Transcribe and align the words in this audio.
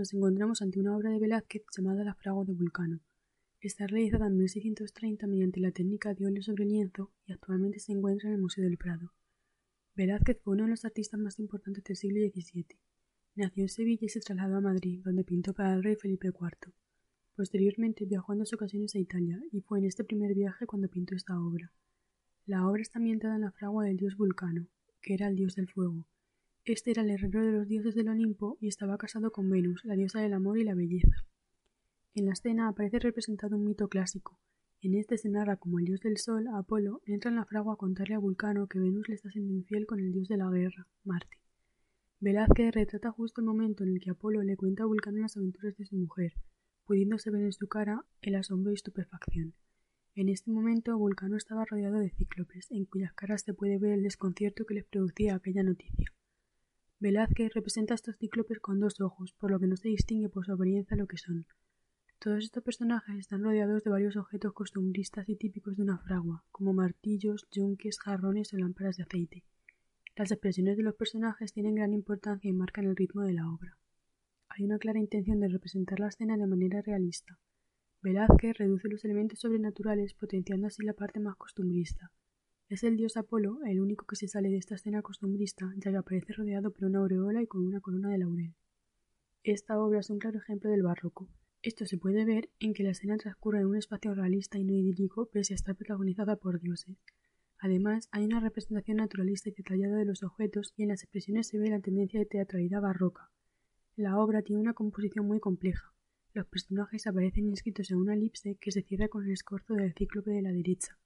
nos 0.00 0.14
encontramos 0.14 0.62
ante 0.62 0.80
una 0.80 0.96
obra 0.96 1.10
de 1.10 1.18
Velázquez 1.18 1.62
llamada 1.76 2.04
La 2.04 2.14
fragua 2.14 2.46
de 2.46 2.54
Vulcano. 2.54 3.00
Está 3.60 3.86
realizada 3.86 4.28
en 4.28 4.38
1630 4.38 5.26
mediante 5.26 5.60
la 5.60 5.72
técnica 5.72 6.14
de 6.14 6.24
óleo 6.24 6.42
sobre 6.42 6.64
lienzo 6.64 7.12
y 7.26 7.34
actualmente 7.34 7.80
se 7.80 7.92
encuentra 7.92 8.30
en 8.30 8.36
el 8.36 8.40
Museo 8.40 8.64
del 8.64 8.78
Prado. 8.78 9.12
Velázquez 9.94 10.40
fue 10.42 10.54
uno 10.54 10.64
de 10.64 10.70
los 10.70 10.86
artistas 10.86 11.20
más 11.20 11.38
importantes 11.38 11.84
del 11.84 11.98
siglo 11.98 12.18
XVII. 12.18 12.78
Nació 13.34 13.64
en 13.64 13.68
Sevilla 13.68 14.06
y 14.06 14.08
se 14.08 14.20
trasladó 14.20 14.56
a 14.56 14.62
Madrid, 14.62 15.02
donde 15.04 15.22
pintó 15.22 15.52
para 15.52 15.74
el 15.74 15.82
rey 15.82 15.96
Felipe 15.96 16.28
IV. 16.28 16.72
Posteriormente 17.36 18.06
viajó 18.06 18.32
en 18.32 18.38
dos 18.38 18.54
ocasiones 18.54 18.94
a 18.94 18.98
Italia, 18.98 19.38
y 19.52 19.60
fue 19.60 19.80
en 19.80 19.84
este 19.84 20.02
primer 20.02 20.34
viaje 20.34 20.64
cuando 20.64 20.88
pintó 20.88 21.14
esta 21.14 21.38
obra. 21.38 21.74
La 22.46 22.66
obra 22.66 22.80
está 22.80 23.00
ambientada 23.00 23.34
en 23.34 23.42
la 23.42 23.52
fragua 23.52 23.84
del 23.84 23.98
dios 23.98 24.16
Vulcano, 24.16 24.66
que 25.02 25.12
era 25.12 25.28
el 25.28 25.36
dios 25.36 25.56
del 25.56 25.68
fuego. 25.68 26.06
Este 26.66 26.90
era 26.90 27.02
el 27.02 27.10
herrero 27.10 27.42
de 27.42 27.52
los 27.52 27.68
dioses 27.68 27.94
del 27.94 28.10
Olimpo 28.10 28.58
y 28.60 28.68
estaba 28.68 28.98
casado 28.98 29.32
con 29.32 29.48
Venus, 29.48 29.82
la 29.86 29.94
diosa 29.94 30.20
del 30.20 30.34
amor 30.34 30.58
y 30.58 30.64
la 30.64 30.74
belleza. 30.74 31.24
En 32.14 32.26
la 32.26 32.32
escena 32.32 32.68
aparece 32.68 32.98
representado 32.98 33.56
un 33.56 33.64
mito 33.64 33.88
clásico. 33.88 34.38
En 34.82 34.94
este 34.94 35.16
se 35.16 35.30
narra 35.30 35.56
como 35.56 35.78
el 35.78 35.86
dios 35.86 36.00
del 36.00 36.18
sol, 36.18 36.48
Apolo, 36.48 37.00
entra 37.06 37.30
en 37.30 37.36
la 37.36 37.46
fragua 37.46 37.74
a 37.74 37.76
contarle 37.76 38.14
a 38.14 38.18
Vulcano 38.18 38.66
que 38.66 38.78
Venus 38.78 39.08
le 39.08 39.14
está 39.14 39.30
siendo 39.30 39.54
infiel 39.54 39.86
con 39.86 40.00
el 40.00 40.12
dios 40.12 40.28
de 40.28 40.36
la 40.36 40.50
guerra, 40.50 40.86
Marte. 41.02 41.38
Velázquez 42.20 42.74
retrata 42.74 43.10
justo 43.10 43.40
el 43.40 43.46
momento 43.46 43.82
en 43.82 43.94
el 43.94 44.00
que 44.00 44.10
Apolo 44.10 44.42
le 44.42 44.58
cuenta 44.58 44.82
a 44.82 44.86
Vulcano 44.86 45.18
las 45.18 45.38
aventuras 45.38 45.74
de 45.78 45.86
su 45.86 45.96
mujer, 45.96 46.34
pudiéndose 46.84 47.30
ver 47.30 47.44
en 47.44 47.52
su 47.52 47.68
cara 47.68 48.04
el 48.20 48.34
asombro 48.34 48.72
y 48.72 48.74
estupefacción. 48.74 49.54
En 50.14 50.28
este 50.28 50.50
momento 50.50 50.98
Vulcano 50.98 51.38
estaba 51.38 51.64
rodeado 51.64 52.00
de 52.00 52.10
cíclopes, 52.10 52.70
en 52.70 52.84
cuyas 52.84 53.14
caras 53.14 53.42
se 53.42 53.54
puede 53.54 53.78
ver 53.78 53.92
el 53.92 54.02
desconcierto 54.02 54.66
que 54.66 54.74
les 54.74 54.84
producía 54.84 55.36
aquella 55.36 55.62
noticia. 55.62 56.12
Velázquez 57.00 57.54
representa 57.54 57.94
a 57.94 57.96
estos 57.96 58.18
cíclopes 58.18 58.60
con 58.60 58.78
dos 58.78 59.00
ojos, 59.00 59.32
por 59.32 59.50
lo 59.50 59.58
que 59.58 59.66
no 59.66 59.76
se 59.78 59.88
distingue 59.88 60.28
por 60.28 60.44
su 60.44 60.52
apariencia 60.52 60.98
lo 60.98 61.06
que 61.06 61.16
son. 61.16 61.46
Todos 62.18 62.44
estos 62.44 62.62
personajes 62.62 63.16
están 63.16 63.42
rodeados 63.42 63.82
de 63.82 63.88
varios 63.88 64.18
objetos 64.18 64.52
costumbristas 64.52 65.26
y 65.26 65.36
típicos 65.36 65.78
de 65.78 65.82
una 65.82 65.96
fragua, 65.96 66.44
como 66.52 66.74
martillos, 66.74 67.48
yunques, 67.50 67.98
jarrones 67.98 68.52
o 68.52 68.58
lámparas 68.58 68.98
de 68.98 69.04
aceite. 69.04 69.44
Las 70.14 70.30
expresiones 70.30 70.76
de 70.76 70.82
los 70.82 70.94
personajes 70.94 71.54
tienen 71.54 71.76
gran 71.76 71.94
importancia 71.94 72.50
y 72.50 72.52
marcan 72.52 72.84
el 72.84 72.96
ritmo 72.96 73.22
de 73.22 73.32
la 73.32 73.48
obra. 73.48 73.78
Hay 74.50 74.66
una 74.66 74.78
clara 74.78 74.98
intención 74.98 75.40
de 75.40 75.48
representar 75.48 76.00
la 76.00 76.08
escena 76.08 76.36
de 76.36 76.46
manera 76.46 76.82
realista. 76.82 77.38
Velázquez 78.02 78.58
reduce 78.58 78.88
los 78.88 79.02
elementos 79.06 79.38
sobrenaturales 79.38 80.12
potenciando 80.12 80.66
así 80.66 80.84
la 80.84 80.92
parte 80.92 81.18
más 81.18 81.36
costumbrista. 81.36 82.12
Es 82.70 82.84
el 82.84 82.96
dios 82.96 83.16
Apolo 83.16 83.58
el 83.66 83.80
único 83.80 84.06
que 84.06 84.14
se 84.14 84.28
sale 84.28 84.48
de 84.48 84.56
esta 84.56 84.76
escena 84.76 85.02
costumbrista, 85.02 85.74
ya 85.78 85.90
que 85.90 85.96
aparece 85.96 86.34
rodeado 86.34 86.70
por 86.70 86.84
una 86.84 87.00
aureola 87.00 87.42
y 87.42 87.48
con 87.48 87.66
una 87.66 87.80
corona 87.80 88.10
de 88.10 88.18
laurel. 88.18 88.54
Esta 89.42 89.76
obra 89.80 89.98
es 89.98 90.08
un 90.08 90.20
claro 90.20 90.38
ejemplo 90.38 90.70
del 90.70 90.84
barroco. 90.84 91.28
Esto 91.62 91.84
se 91.84 91.98
puede 91.98 92.24
ver 92.24 92.48
en 92.60 92.72
que 92.72 92.84
la 92.84 92.90
escena 92.90 93.16
transcurre 93.16 93.58
en 93.58 93.66
un 93.66 93.76
espacio 93.76 94.14
realista 94.14 94.56
y 94.56 94.62
no 94.62 94.72
idílico 94.72 95.28
pese 95.32 95.52
a 95.52 95.56
estar 95.56 95.74
protagonizada 95.74 96.36
por 96.36 96.60
dioses. 96.60 96.96
Además, 97.58 98.08
hay 98.12 98.24
una 98.24 98.38
representación 98.38 98.98
naturalista 98.98 99.48
y 99.48 99.52
detallada 99.52 99.96
de 99.96 100.04
los 100.04 100.22
objetos 100.22 100.72
y 100.76 100.84
en 100.84 100.90
las 100.90 101.02
expresiones 101.02 101.48
se 101.48 101.58
ve 101.58 101.70
la 101.70 101.80
tendencia 101.80 102.20
de 102.20 102.26
teatralidad 102.26 102.82
barroca. 102.82 103.32
La 103.96 104.16
obra 104.16 104.42
tiene 104.42 104.62
una 104.62 104.74
composición 104.74 105.26
muy 105.26 105.40
compleja. 105.40 105.92
Los 106.34 106.46
personajes 106.46 107.08
aparecen 107.08 107.48
inscritos 107.48 107.90
en 107.90 107.96
una 107.96 108.14
elipse 108.14 108.58
que 108.60 108.70
se 108.70 108.82
cierra 108.82 109.08
con 109.08 109.24
el 109.24 109.32
escorzo 109.32 109.74
del 109.74 109.92
cíclope 109.92 110.30
de 110.30 110.42
la 110.42 110.52
derecha, 110.52 111.00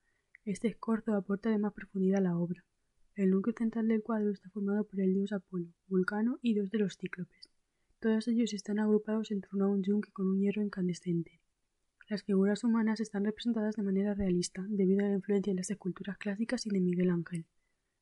este 0.45 0.69
escorzo 0.69 1.15
aporta 1.15 1.49
de 1.49 1.59
más 1.59 1.73
profundidad 1.73 2.19
a 2.19 2.29
la 2.29 2.37
obra. 2.37 2.65
El 3.15 3.31
núcleo 3.31 3.55
central 3.57 3.89
del 3.89 4.03
cuadro 4.03 4.31
está 4.31 4.51
formado 4.51 4.85
por 4.85 5.01
el 5.01 5.15
dios 5.15 5.33
Apolo, 5.33 5.73
Vulcano 5.87 6.39
y 6.43 6.55
dos 6.55 6.71
de 6.71 6.79
los 6.79 6.97
cíclopes. 6.99 7.49
Todos 7.99 8.29
ellos 8.29 8.53
están 8.53 8.79
agrupados 8.79 9.31
en 9.31 9.41
torno 9.41 9.65
a 9.65 9.69
un 9.69 9.83
yunque 9.83 10.13
con 10.13 10.27
un 10.27 10.41
hierro 10.41 10.63
incandescente. 10.63 11.41
Las 12.11 12.25
figuras 12.25 12.63
humanas 12.63 13.01
están 13.01 13.25
representadas 13.25 13.77
de 13.77 13.83
manera 13.83 14.13
realista, 14.13 14.67
debido 14.69 15.07
a 15.07 15.09
la 15.09 15.15
influencia 15.15 15.53
de 15.53 15.57
las 15.57 15.71
esculturas 15.71 16.19
clásicas 16.19 16.67
y 16.67 16.71
de 16.71 16.81
Miguel 16.81 17.09
Ángel. 17.09 17.47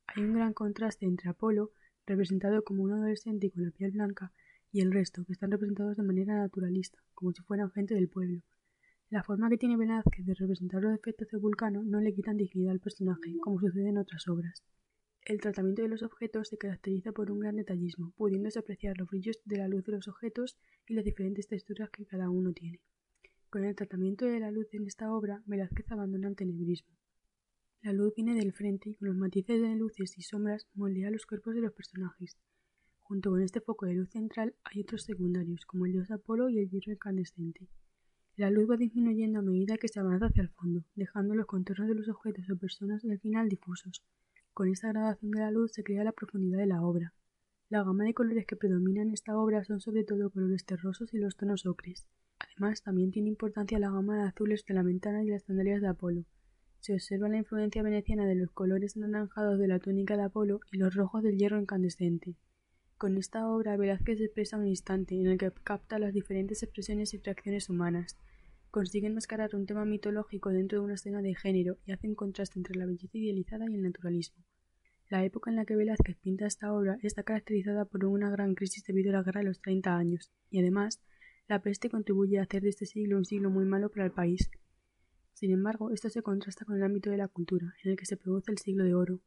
Hay 0.08 0.24
un 0.24 0.34
gran 0.34 0.52
contraste 0.52 1.06
entre 1.06 1.30
Apolo, 1.30 1.70
representado 2.06 2.64
como 2.64 2.82
un 2.82 2.92
adolescente 2.92 3.46
y 3.46 3.50
con 3.50 3.62
la 3.62 3.70
piel 3.70 3.92
blanca, 3.92 4.32
y 4.72 4.80
el 4.80 4.90
resto, 4.90 5.24
que 5.24 5.34
están 5.34 5.52
representados 5.52 5.96
de 5.96 6.02
manera 6.02 6.34
naturalista, 6.34 6.98
como 7.14 7.32
si 7.32 7.42
fueran 7.42 7.70
gente 7.70 7.94
del 7.94 8.08
pueblo, 8.08 8.42
la 9.12 9.22
forma 9.22 9.50
que 9.50 9.58
tiene 9.58 9.76
Velázquez 9.76 10.24
de 10.24 10.32
representar 10.32 10.80
los 10.82 10.94
efectos 10.94 11.28
de 11.28 11.36
Vulcano 11.36 11.82
no 11.84 12.00
le 12.00 12.14
quitan 12.14 12.38
dignidad 12.38 12.72
al 12.72 12.80
personaje, 12.80 13.36
como 13.42 13.60
sucede 13.60 13.90
en 13.90 13.98
otras 13.98 14.26
obras. 14.26 14.64
El 15.26 15.38
tratamiento 15.38 15.82
de 15.82 15.88
los 15.88 16.02
objetos 16.02 16.48
se 16.48 16.56
caracteriza 16.56 17.12
por 17.12 17.30
un 17.30 17.40
gran 17.40 17.56
detallismo, 17.56 18.14
pudiéndose 18.16 18.58
apreciar 18.58 18.96
los 18.96 19.10
brillos 19.10 19.38
de 19.44 19.58
la 19.58 19.68
luz 19.68 19.84
de 19.84 19.92
los 19.92 20.08
objetos 20.08 20.56
y 20.86 20.94
las 20.94 21.04
diferentes 21.04 21.46
texturas 21.46 21.90
que 21.90 22.06
cada 22.06 22.30
uno 22.30 22.54
tiene. 22.54 22.80
Con 23.50 23.64
el 23.64 23.76
tratamiento 23.76 24.24
de 24.24 24.40
la 24.40 24.50
luz 24.50 24.72
en 24.72 24.86
esta 24.86 25.12
obra, 25.12 25.42
Velázquez 25.44 25.92
abandona 25.92 26.28
el 26.28 26.36
tenebrismo. 26.36 26.96
La 27.82 27.92
luz 27.92 28.14
viene 28.16 28.34
del 28.34 28.54
frente 28.54 28.88
y 28.88 28.94
con 28.94 29.08
los 29.08 29.16
matices 29.18 29.60
de 29.60 29.76
luces 29.76 30.16
y 30.16 30.22
sombras 30.22 30.68
moldea 30.72 31.10
los 31.10 31.26
cuerpos 31.26 31.54
de 31.54 31.60
los 31.60 31.74
personajes. 31.74 32.38
Junto 33.00 33.28
con 33.28 33.42
este 33.42 33.60
foco 33.60 33.84
de 33.84 33.92
luz 33.92 34.08
central 34.08 34.54
hay 34.64 34.80
otros 34.80 35.02
secundarios, 35.02 35.66
como 35.66 35.84
el 35.84 35.92
dios 35.92 36.10
Apolo 36.10 36.48
y 36.48 36.60
el 36.60 36.70
hierro 36.70 36.92
incandescente. 36.92 37.68
La 38.36 38.48
luz 38.48 38.70
va 38.70 38.78
disminuyendo 38.78 39.40
a 39.40 39.42
medida 39.42 39.76
que 39.76 39.88
se 39.88 40.00
avanza 40.00 40.26
hacia 40.26 40.42
el 40.42 40.48
fondo, 40.48 40.84
dejando 40.94 41.34
los 41.34 41.44
contornos 41.44 41.86
de 41.86 41.94
los 41.94 42.08
objetos 42.08 42.48
o 42.48 42.56
personas 42.56 43.02
del 43.02 43.20
final 43.20 43.50
difusos. 43.50 44.02
Con 44.54 44.68
esta 44.70 44.88
gradación 44.88 45.32
de 45.32 45.40
la 45.40 45.50
luz 45.50 45.72
se 45.72 45.84
crea 45.84 46.02
la 46.02 46.12
profundidad 46.12 46.56
de 46.56 46.66
la 46.66 46.82
obra. 46.82 47.12
La 47.68 47.84
gama 47.84 48.04
de 48.04 48.14
colores 48.14 48.46
que 48.46 48.56
predomina 48.56 49.02
en 49.02 49.12
esta 49.12 49.36
obra 49.36 49.64
son 49.64 49.80
sobre 49.80 50.04
todo 50.04 50.30
colores 50.30 50.64
terrosos 50.64 51.12
y 51.12 51.18
los 51.18 51.36
tonos 51.36 51.66
ocres. 51.66 52.06
Además, 52.38 52.82
también 52.82 53.10
tiene 53.10 53.28
importancia 53.28 53.78
la 53.78 53.90
gama 53.90 54.16
de 54.16 54.28
azules 54.28 54.64
de 54.66 54.74
la 54.74 54.82
ventana 54.82 55.22
y 55.22 55.28
las 55.28 55.42
sandalias 55.42 55.82
de 55.82 55.88
Apolo. 55.88 56.24
Se 56.80 56.94
observa 56.94 57.28
la 57.28 57.36
influencia 57.36 57.82
veneciana 57.82 58.24
de 58.24 58.34
los 58.34 58.50
colores 58.50 58.96
anaranjados 58.96 59.58
de 59.58 59.68
la 59.68 59.78
túnica 59.78 60.16
de 60.16 60.24
Apolo 60.24 60.60
y 60.72 60.78
los 60.78 60.94
rojos 60.94 61.22
del 61.22 61.36
hierro 61.36 61.60
incandescente. 61.60 62.34
Con 63.02 63.18
esta 63.18 63.48
obra 63.48 63.76
Velázquez 63.76 64.20
expresa 64.20 64.56
un 64.56 64.68
instante 64.68 65.16
en 65.16 65.26
el 65.26 65.36
que 65.36 65.50
capta 65.64 65.98
las 65.98 66.14
diferentes 66.14 66.62
expresiones 66.62 67.12
y 67.12 67.18
reacciones 67.18 67.68
humanas. 67.68 68.16
Consigue 68.70 69.08
enmascarar 69.08 69.56
un 69.56 69.66
tema 69.66 69.84
mitológico 69.84 70.50
dentro 70.50 70.78
de 70.78 70.84
una 70.84 70.94
escena 70.94 71.20
de 71.20 71.34
género 71.34 71.78
y 71.84 71.90
hace 71.90 72.06
un 72.06 72.14
contraste 72.14 72.60
entre 72.60 72.76
la 72.76 72.86
belleza 72.86 73.18
idealizada 73.18 73.64
y 73.68 73.74
el 73.74 73.82
naturalismo. 73.82 74.44
La 75.10 75.24
época 75.24 75.50
en 75.50 75.56
la 75.56 75.64
que 75.64 75.74
Velázquez 75.74 76.16
pinta 76.18 76.46
esta 76.46 76.72
obra 76.72 76.96
está 77.02 77.24
caracterizada 77.24 77.86
por 77.86 78.04
una 78.04 78.30
gran 78.30 78.54
crisis 78.54 78.84
debido 78.84 79.10
a 79.10 79.14
la 79.14 79.24
guerra 79.24 79.40
de 79.40 79.48
los 79.48 79.60
treinta 79.60 79.96
años, 79.96 80.30
y 80.48 80.60
además, 80.60 81.02
la 81.48 81.60
peste 81.60 81.90
contribuye 81.90 82.38
a 82.38 82.42
hacer 82.42 82.62
de 82.62 82.68
este 82.68 82.86
siglo 82.86 83.16
un 83.16 83.24
siglo 83.24 83.50
muy 83.50 83.64
malo 83.64 83.90
para 83.90 84.04
el 84.04 84.12
país. 84.12 84.48
Sin 85.32 85.50
embargo, 85.50 85.90
esto 85.90 86.08
se 86.08 86.22
contrasta 86.22 86.64
con 86.64 86.76
el 86.76 86.84
ámbito 86.84 87.10
de 87.10 87.16
la 87.16 87.26
cultura, 87.26 87.74
en 87.82 87.90
el 87.90 87.96
que 87.96 88.06
se 88.06 88.16
produce 88.16 88.52
el 88.52 88.58
siglo 88.58 88.84
de 88.84 88.94
oro, 88.94 89.18